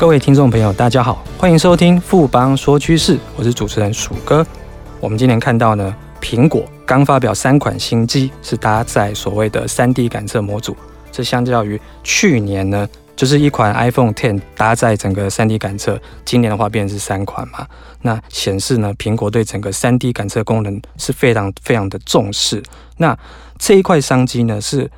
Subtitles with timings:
[0.00, 4.44] 各位听众朋友，大家好，欢迎收听富邦说趋势，我是主持人鼠哥。
[4.98, 10.74] 我们今天看到呢，苹果刚发表三款新机，是搭载所谓的 3D 感测模组。
[11.12, 17.66] 这相较于去年呢，就是一款 iPhone Ten 搭载整个 3D 感测，今年的话变成是三款嘛。
[18.00, 22.62] 那显示呢，苹果对整个 3D 感测功能是非常非常的重视。
[22.96, 23.14] 那
[23.58, 24.90] 这一块商机呢，是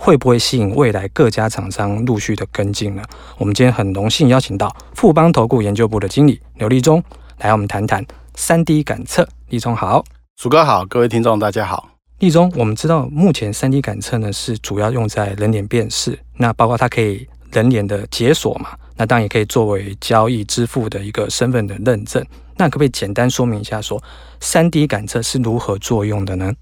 [0.00, 3.02] 会不会吸引未来各家厂商陆续的跟进呢？
[3.36, 7.02] 我们今天很荣幸邀请到富邦投顾研究部的经理刘立忠
[7.38, 9.28] 来，我们谈谈三 D 感测。
[9.48, 10.04] 立忠好，
[10.36, 11.90] 鼠哥好，各位听众大家好。
[12.20, 22.24] 立忠，我们知道目前三 D 感测呢是主要用在人脸辨识，那包括它可以人脸的解锁嘛，那当然也可以作为交易支付的一个身份的认证。
[22.56, 24.02] 那可不可以简单说明一下说，
[24.40, 26.52] 说 3D 感测是如何作用的呢？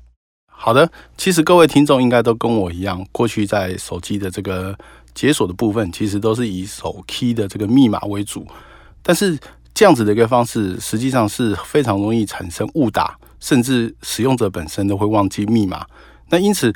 [0.59, 4.77] 好的，其实各位听众应该都跟我一样，过去在手机的这个
[5.15, 8.47] 解锁的部分，其实都是以手 key 的这个密码为主，
[9.03, 9.39] 但是
[9.75, 13.17] 这样子的一个方式，实际上是非常容易产生误打。
[13.39, 15.87] 甚至使用者本身都会忘记密码，
[16.31, 16.73] 那因此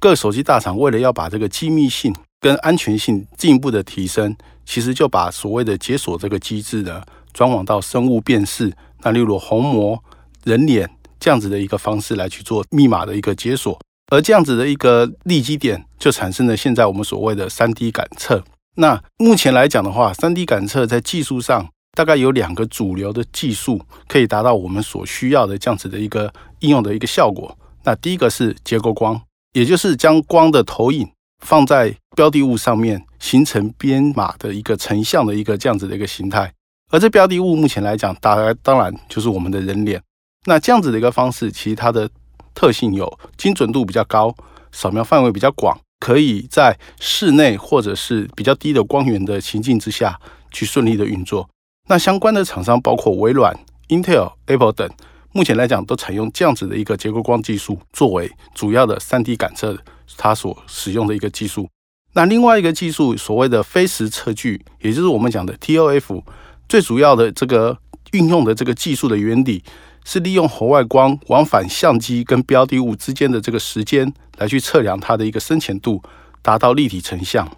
[0.00, 4.34] 各手机大厂为了要把这个机密性跟安全性进一步的提升，
[4.64, 7.02] 其实就把所谓的解锁这个机制呢，
[7.34, 10.02] 转往到生物辨识，那例如虹膜、
[10.42, 10.90] 人脸
[11.20, 13.78] 这样子的一个方式来去做密码的一个解锁，
[14.10, 18.42] 而这样子的一个利基点就产生了现在我们所谓的 3D 感测。
[18.76, 21.68] 那目前来讲的话，3D 感测在技术上。
[21.96, 27.58] 大概有两个主流的技术可以达到我们所需要的这样子的一个应用的一个效果。
[27.82, 29.20] 那第一个是结构光，
[29.54, 31.10] 也就是将光的投影
[31.44, 36.52] 放在标的物上面，形成编码的一个成像的一个这样子的一个形态。
[36.92, 40.00] 而这标的物目前来讲，大概当然就是我们的人脸。
[40.46, 42.08] 那这样子的一个方式，其实它的
[42.54, 44.34] 特性有精准度比较高，
[44.72, 50.18] 扫描范围比较广，可以在室内或者是比较低的光源的情境之下
[50.50, 51.48] 去顺利的运作。
[51.88, 53.54] 那相关的厂商包括微软、
[53.88, 54.88] Intel、Apple 等，
[55.32, 59.76] 目前来讲都采用这样子的一个结构光技术作为主要的 3D 感测，
[60.16, 61.68] 它所使用的一个技术。
[62.12, 66.22] 那另外一个技术，所谓的非时测距，也就是我们讲的 ToF，
[66.68, 67.76] 最主要的这个
[68.12, 69.62] 运用的这个技术的原理，
[70.04, 76.02] 是利用红外光往返相机跟标的物之间的这个时间，来去测量它的一个深浅度，
[76.42, 77.50] 达到立体成像。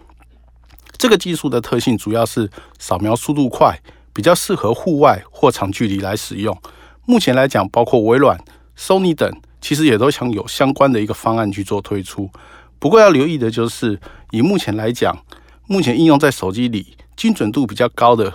[0.97, 3.79] 这个技术的特性主要是扫描速度快。
[4.15, 6.55] 比较适合户外或长距离来使用。
[7.07, 8.39] 目前来讲，包括微软、
[8.77, 9.27] Sony 等，
[9.59, 12.29] 其实也都想有相关的一个方案去做推出。
[12.77, 13.99] 不过要留意的就是，
[14.29, 15.17] 以目前来讲，
[15.65, 18.31] 目前应用在手机里精准度比较高的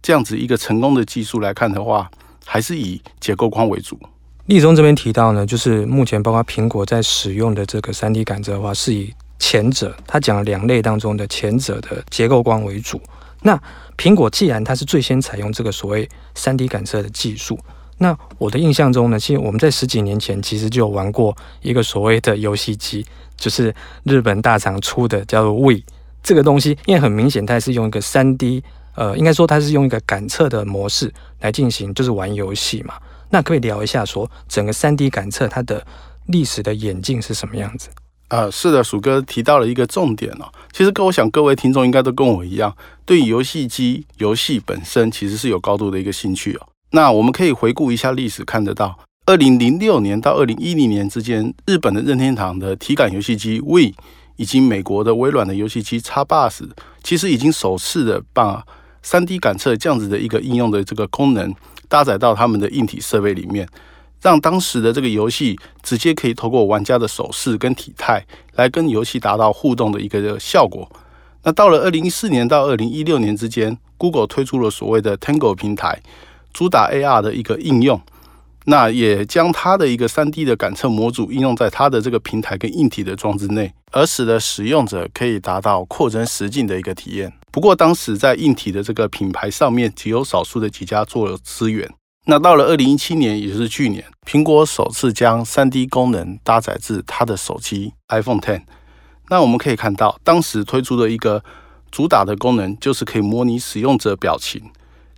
[0.00, 2.08] 这样子一个成功的技术来看的话，
[2.46, 3.98] 还是以结构光为主。
[4.46, 13.00] 立中这边提到呢，就是目前包括苹果在使用的这个 3D 感测的话，是以前者，他讲了两类当中的前者的结构光为主。
[13.42, 13.60] 那
[13.98, 17.58] 苹果既然它是最先采用这个所谓 3D 感测的技术，
[17.98, 23.04] 那我的印象中呢，其实我们在十几年前其实就有玩过一个所谓的游戏机，
[23.36, 23.74] 就是
[24.04, 25.80] 日本大厂出的叫做 We
[26.22, 28.62] 这个东西，因为很明显它是用一个 3D，
[28.96, 32.94] 呃，应该说它是用一个感测的模式来进行，就是玩游戏嘛。
[33.30, 35.86] 那可以聊一下说整个 3D 感测它的
[36.26, 37.88] 历史的演进是什么样子？
[38.28, 40.50] 呃，是的，鼠哥提到了一个重点哦。
[40.72, 46.66] 其实，跟我想各位听众应该都跟我一样，对游戏机、游戏本身其实是有高度的一个兴趣哦。
[46.90, 53.94] 那我们可以回顾一下历史，看得到，二零零六年到二零一零年之间，日本的任天堂的体感游戏机 Wii，
[54.36, 56.68] 以及美国的微软的游戏机 Xbox，
[57.04, 58.64] 其实已经首次的把
[59.06, 61.54] 3D 感测这样子的一个应用的这个功能
[61.88, 63.68] 搭载到他们的硬体设备里面。
[64.22, 68.24] 让当时的这个游戏直接可以透过玩家的手势跟体态
[68.54, 70.90] 来跟游戏达到互动的一个效果。
[71.44, 76.00] 那到了二零一四年到二零一六年之间，Google 推出了所谓的 Tango 平台，
[76.52, 78.00] 主打 AR 的一个应用。
[78.64, 87.32] 那也将它的一个 3D 的感测模组应用在它的这个平台跟硬体的装置内，而使得使用者可以达到扩增实境的一个体验。
[87.56, 91.90] 不过当时在硬体的这个品牌上面，只有少数的几家做了支援。
[92.26, 98.64] 那到了二零一七年，也就是去年，苹果首次将 3D 功能搭载至它的手机 iPhone Ten。
[99.30, 101.42] 那我们可以看到，当时推出的一个
[101.90, 104.62] 主打的功能，就是可以模拟使用者表情，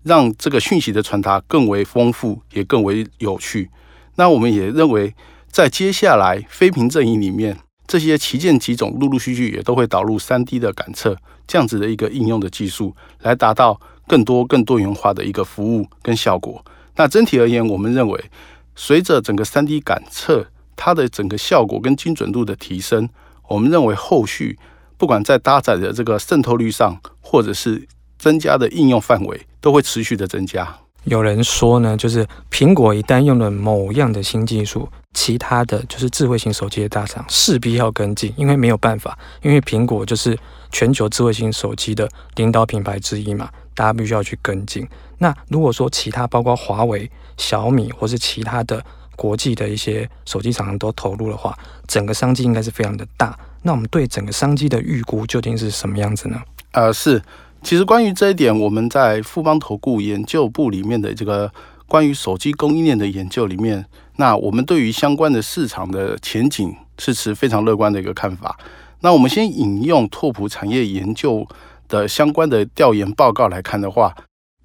[0.04, 3.68] 让这个讯息的传达更为丰富，也更为有趣。
[4.14, 5.12] 那我们也认为，
[5.50, 7.58] 在接下来非屏阵营里面，
[7.88, 16.62] 这些旗舰机种陆陆续续也都会导入 3D 的感测这样子的一个应用的技术，来达到更多更多元化的一个服务跟效果。
[16.96, 18.30] 那整体而言，我们认为，
[18.76, 20.46] 随着整个 3D 感测
[20.76, 23.08] 它的整个效果跟精准度的提升，
[23.48, 24.58] 我们认为后续
[24.98, 27.88] 不管在搭载的这个渗透率上，或者是
[28.18, 30.78] 增加的应用范围都会持续的增加。
[31.08, 40.38] 有人说呢，就是苹果一旦用了某样的新技术，其他的就是智慧型手机的大厂势必要跟进，因为没有办法，因为苹果就是
[40.70, 44.86] 全球智慧型手机的领导品牌之一嘛，大家必须要去跟进。
[45.18, 48.84] 那如果说其他包括华为、小米或是其他的
[49.16, 51.56] 国际的一些手机厂商都投入的话，
[51.86, 53.36] 整个商机应该是非常的大。
[53.62, 56.40] 那我们对整个商机的预估究竟是什么样子呢？
[56.72, 57.22] 呃，是。
[57.62, 61.52] 其实关于这一点，我们在富邦投顾研究部里面的这个
[61.86, 63.84] 关于手机供应链的研究里面，
[64.16, 68.58] 那我们对于相关的市场的前景是持非常乐观的一个看法。
[69.00, 71.46] 那我们先引用拓普产业研究
[71.88, 74.14] 的相关的调研报告来看的话，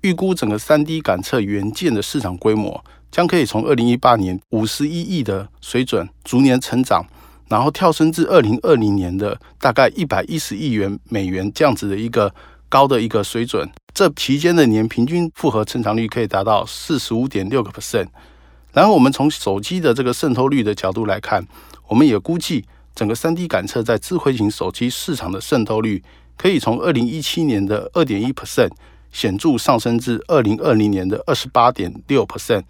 [0.02, 7.06] 预估整个 3D 感测元件的市场规模将可以从2018年51亿的水准逐年成长，
[7.50, 12.34] 然后跳升至2020年的大概110亿元美元这样子的一个。
[12.74, 18.08] 高的一个水准，这期间的年平均复合成长率可以达到四十五点六个 percent。
[18.72, 21.46] 然后我们从手机的这个渗透率的角度来看，
[21.88, 22.66] 我们也估计
[22.96, 26.04] 整个三 D 感测在智慧型手机市场的渗透率
[26.36, 28.72] 可以从二零一七年的二点一 percent
[29.12, 32.64] 显著上升至二零二零年的二十八点六 percent。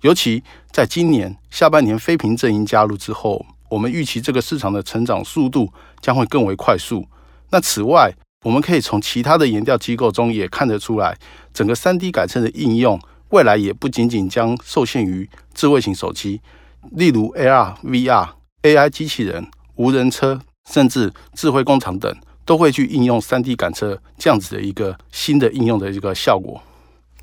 [0.00, 5.70] 尤其在今年下半年非苹阵营加入之后，我们预期这个市场的成长速度
[6.00, 7.06] 将会更为快速。
[7.50, 8.10] 那此外，
[8.42, 11.14] 我们可以从其他的研调机构中也看得出来，
[11.52, 12.98] 整个 3D 感测的应用
[13.28, 16.40] 未来也不仅仅将受限于智慧型手机，
[16.92, 18.28] 例如 AR、VR、
[18.62, 19.46] AI 机器人、
[19.76, 20.40] 无人车，
[20.70, 22.16] 甚至智慧工厂等，
[22.46, 26.62] 都会去应用 3D 感测这样子的一个新的应用的一个效果。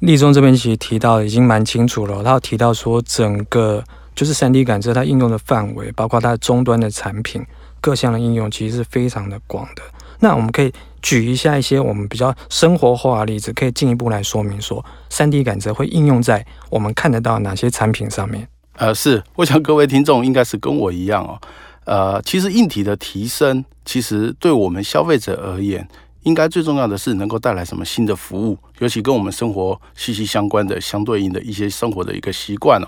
[0.01, 3.83] 立中这边其实提到已经蛮清楚了，他有提到说整个
[4.13, 7.43] 就是 3D 感测它应用的范围，包括它终端的产品
[7.81, 9.81] 各项的应用，其实是非常的广的。
[10.19, 10.71] 那我们可以
[11.01, 18.47] 举一下一些我们比较生活化的例子，可以进一步来说明说三 D 感测会应用在我们看得到哪些产品上面？
[18.77, 21.39] 呃，是，我想各位听众应该是跟我一样哦。
[21.85, 25.87] 呃，其实硬体的提升，其实对我们消费者而言，
[26.23, 32.87] 应该最重要的是能够带来什么新的服务，尤其跟我们生活息息相关的相对应的一些生活的一个习惯哦。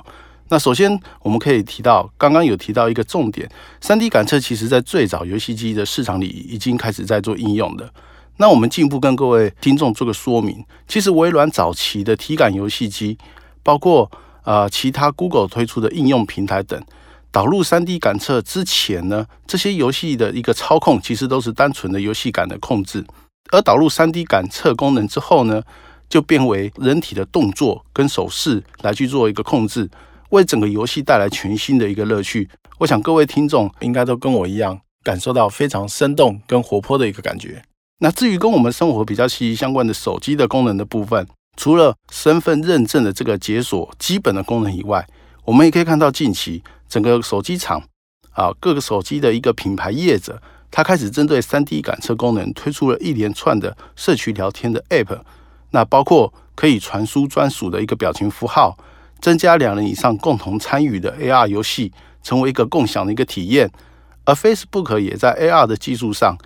[0.52, 3.48] 那首先，我们可以提到，刚刚有提到一个重点
[3.84, 7.94] ，3D 感测其实在最早游戏机的市场里已经开始在做应用的。
[8.38, 13.16] 那我们进一步跟各位听众做个说明，其实微软早期的体感游戏机，
[13.62, 14.10] 包括
[14.44, 16.82] 呃其他 Google 推出的应用平台等，
[17.30, 23.06] 导入 3D 感测之前呢，这些游戏的一个操控其实都是单纯的游戏感的控制，
[23.52, 25.62] 而导入 3D 感测功能之后呢，
[26.10, 29.88] 就变为人体的动作跟手势来去做一个控制。
[30.30, 37.62] 为整个游戏带来全新的一个乐趣，我想各位听众应该都跟我一样，感受到非常生动跟活泼的一个感觉。
[38.00, 41.28] 那至于跟我们生活比较息息相关的手机的功能的部分，
[41.58, 45.06] 除了身份认证的这个解锁基本的功能以外，
[45.44, 47.82] 我们也可以看到近期整个手机厂
[48.32, 50.42] 啊，各个手机的一个品牌业者，
[50.72, 55.20] 他开始针对 3D 感测功能推出了一连串的社区聊天的 App，
[55.72, 58.78] 那包括可以传输专属的一个表情符号。
[59.22, 61.92] 增加两人以上共同参与的 AR 游戏，
[62.24, 63.70] 成为一个共享的一个体验。
[64.26, 66.38] 而 Facebook 也在 AR 的技术上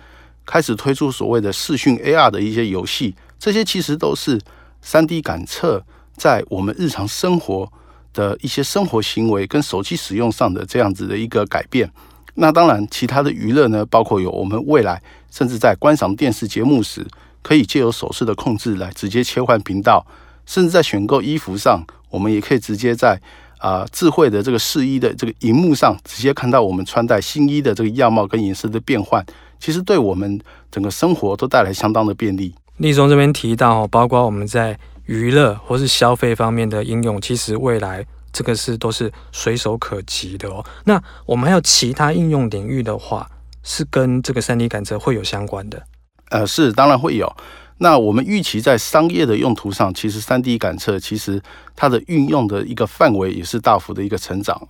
[0.46, 4.40] 开始推出所谓的视讯 AR 的一些游戏，这些其实都是
[4.82, 5.84] 3D 感测
[6.16, 7.70] 在我们日常生活
[8.12, 11.90] 的一些生活行为跟手机使用上的这样子的一个改变。
[12.34, 17.06] 那当然，其他的娱乐呢，包括有我们未来甚至在观赏电视节目时，
[17.42, 20.04] 可以借由手势的控制来直接切换频道，
[20.46, 21.84] 甚至在选购衣服上。
[22.14, 23.20] 我们也可以直接在
[23.58, 29.24] 啊、呃、智慧的这个试衣的这个荧幕上，直接看到我们穿戴新衣的这个样貌跟颜色的变换。
[29.58, 30.40] 其实对我们
[30.70, 32.54] 整个生活都带来相当的便利。
[32.76, 40.64] 立中这边提到，包括我们在娱乐或是消费方面的应用，其实未来这个是都是随手可及的哦。
[40.84, 43.28] 那我们还有其他应用领域的话，
[43.64, 45.82] 是跟这个三 D 感测会有相关的？
[46.30, 47.34] 呃，是，当然会有。
[47.78, 51.42] 那我们预期在商业的用途上，其实 3D 感测其实
[51.74, 54.60] 它的运用的一个范围也是大幅的一个成长。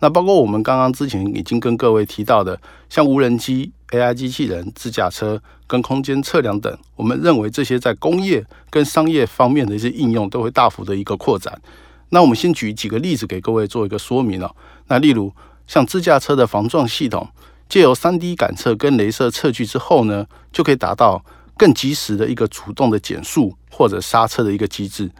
[0.00, 11.60] 那包括我们刚刚之前已经跟各位提到的，像无人机、AI 机器人、自驾车跟空间测量等，我们认为这些在工业跟商业方面的一些应用都会大幅的一个扩展。
[12.08, 14.54] 那我们先举几个例子给各位做一个说明哦。
[14.88, 15.32] 那例如
[15.66, 17.28] 像自驾车的防撞系统，
[17.68, 21.22] 借由 3D 感测跟雷射测距之后呢，就可以达到。
[21.56, 25.10] 更及时的一个主动的减速或者刹车的一个机制。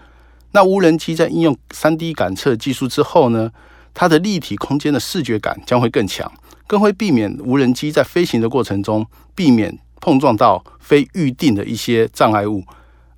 [0.53, 3.51] 那无人机在应用 3D 感测技术之后呢，
[3.93, 6.31] 它的立体空间的视觉感将会更强，
[6.67, 12.63] 更会避免无人机在飞行的过程中避免碰撞到非预定的一些障碍物。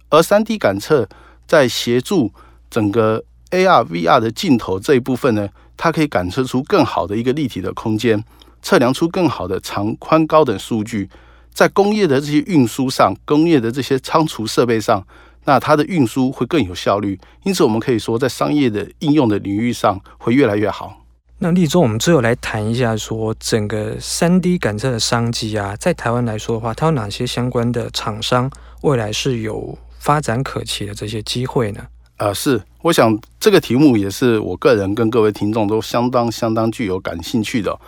[0.09, 1.09] 而三 D 感测
[1.47, 2.33] 在协助
[2.71, 8.25] 整个 AR、VR 的镜头这一部分呢，它可以感测出更好的一个立体的空间，
[8.63, 11.11] 测量出更好的长、宽、高等数据。
[11.57, 15.03] 在工业的这些运输上，工业的这些仓储设备上，
[15.47, 17.19] 那它的运输会更有效率。
[17.45, 21.03] 因此，我们可以说，在商业的应用的领域上会越来越好。
[21.39, 28.51] 那立中，我们最后来谈一下，说整个三 D 感测的商机啊，在台湾来说的话，它有哪些相关的厂商
[28.83, 31.81] 未来是有发展可期的这些机会呢？
[32.19, 37.79] 呃，是，我想这个题目也是我个人跟各位听众都相当相当具有感兴趣的。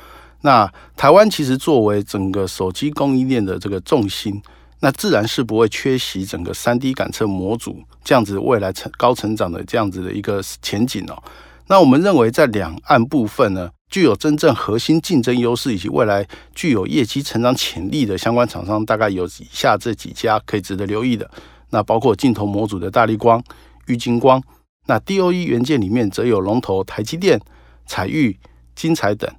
[0.43, 4.41] 那台湾其实作为整个手机供应链的这个重心，
[4.81, 11.23] 那自然是不会缺席整个三 D 感测模组这样子未来成高成长的这样子的一个前景哦。
[11.67, 21.31] 那我们认为，在两岸部分呢，具有真正核心竞争优势以及未来具有业绩成长潜力的相关厂商，大概有以下这几家可以值得留意的。
[21.71, 23.43] 那包括镜头模组的大力光、
[23.87, 24.43] 玉晶光。
[24.87, 27.39] 那 DOE 元件里面则有龙头台积电、
[27.85, 28.35] 采钰、
[28.75, 29.31] 精彩等。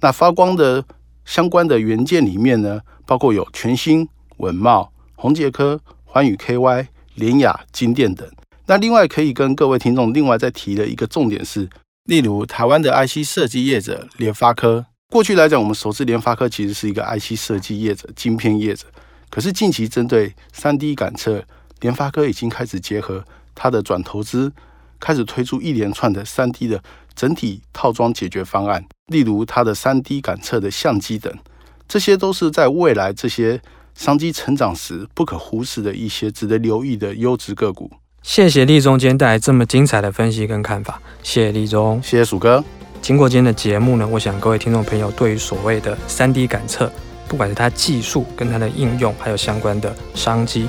[0.00, 0.84] 那发光的
[1.24, 8.26] 相关的元件里面呢，包括有全新、稳茂、宏捷科、环宇 KY、联雅、金电等。
[8.66, 11.68] 那另外可以跟各位听众另外再提的一个重点是，
[12.04, 18.86] 例如台湾的 IC 设计业者联发科，过去来讲我们熟知联发科其实是一个 IC 设计业者、晶片业者，
[19.28, 21.42] 可是近期针对 3D 感测，
[21.80, 24.52] 联发科已经开始结合它的转投资，
[24.98, 26.82] 开始推出一连串的 3D 的
[27.14, 31.32] 整体套装解决方案，例如它的 3D 感测的相机等，
[31.88, 33.60] 这些都是在未来这些
[33.94, 37.90] 商机成长时不可忽视的一些值得留意的优质个股。
[38.22, 42.62] 谢谢立中今天带来这么精彩的分析跟看法，谢谢立中，谢谢鼠哥。
[43.00, 46.92] 经过今天的节目呢，我想各位听众朋友对于所谓的 3D 感测，
[47.26, 50.68] 不管是它技术跟它的应用，还有相关的商机，